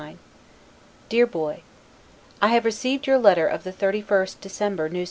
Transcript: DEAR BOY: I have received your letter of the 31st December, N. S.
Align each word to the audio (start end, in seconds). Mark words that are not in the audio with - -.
DEAR 1.09 1.27
BOY: 1.27 1.61
I 2.41 2.47
have 2.47 2.65
received 2.65 3.05
your 3.05 3.19
letter 3.19 3.45
of 3.45 3.63
the 3.63 3.71
31st 3.71 4.41
December, 4.41 4.87
N. 4.87 4.95
S. 4.95 4.99